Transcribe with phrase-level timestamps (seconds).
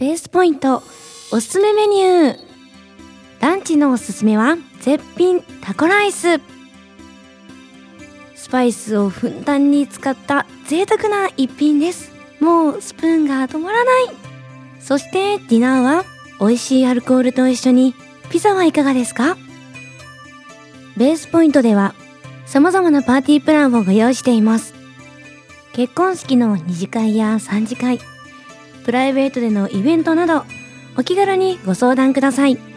[0.00, 0.82] ベースポイント
[1.30, 2.38] おすすめメニュー。
[3.40, 6.40] ランチのおすすめは絶品タコライス。
[8.34, 12.12] スパイスをふんだんに使った贅沢な一品です。
[12.40, 14.04] もうスプーンが止まらない。
[14.80, 16.04] そしてディナーは
[16.40, 17.94] 美味しいアルコールと一緒に
[18.30, 19.36] ピザはいかがですか？
[20.96, 21.94] ベースポイントでは
[22.46, 24.72] 様々なパーティープランをご用意しています。
[25.74, 28.00] 結婚式の二次会や三次会
[28.84, 30.44] プライベートでのイベントなど
[30.96, 32.69] お気軽にご相談ください。